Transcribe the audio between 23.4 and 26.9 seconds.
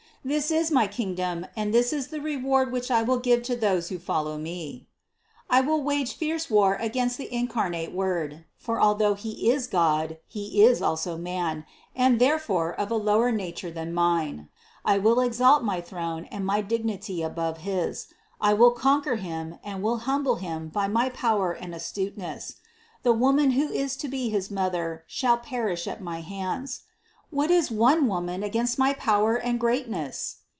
who is to be his Mother shall perish at my hands.